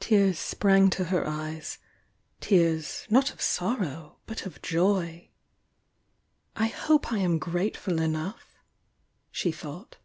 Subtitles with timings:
[0.00, 1.78] Tears sprang to her eyes—
[2.42, 5.30] tears, not of sorrow, but of joy.
[6.54, 8.58] "I hope I am grateful enough!"
[9.30, 9.96] she thought.